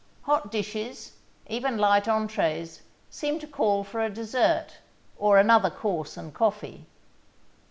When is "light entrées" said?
1.77-2.79